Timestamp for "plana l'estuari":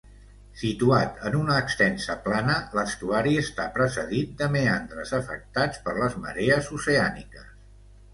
2.23-3.33